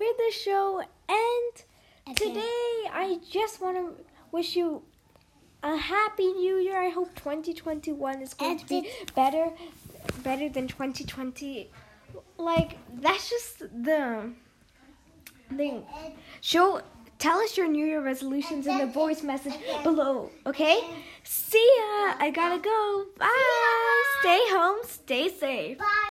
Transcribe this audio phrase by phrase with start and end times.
[0.00, 0.80] with the show.
[1.08, 1.64] And
[2.08, 2.26] Okay.
[2.28, 4.82] today I just want to wish you
[5.62, 6.80] a happy new year.
[6.80, 9.50] I hope 2021 is going And to be better
[10.24, 11.70] better than 2020.
[12.38, 14.30] Like that's just the
[15.56, 15.84] thing.
[16.40, 16.80] Show
[17.18, 19.54] tell us your new year resolutions in the voice message
[19.84, 20.80] below, okay?
[21.22, 22.14] See ya.
[22.18, 23.04] I got to go.
[23.18, 24.02] Bye.
[24.20, 25.78] Stay home, stay safe.
[25.78, 26.00] Bye.